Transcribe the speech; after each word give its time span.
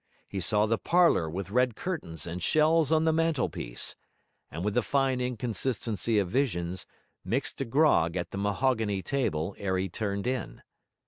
He 0.27 0.39
saw 0.39 0.65
the 0.65 0.79
parlour 0.79 1.29
with 1.29 1.51
red 1.51 1.75
curtains 1.75 2.25
and 2.25 2.41
shells 2.41 2.91
on 2.91 3.05
the 3.05 3.13
mantelpiece 3.13 3.95
and 4.49 4.65
with 4.65 4.73
the 4.73 4.81
fine 4.81 5.21
inconsistency 5.21 6.17
of 6.17 6.27
visions, 6.27 6.87
mixed 7.23 7.61
a 7.61 7.65
grog 7.65 8.17
at 8.17 8.31
the 8.31 8.37
mahogany 8.39 9.03
table 9.03 9.53
ere 9.59 9.77
he 9.77 9.89
turned 9.89 10.25
in. 10.25 10.63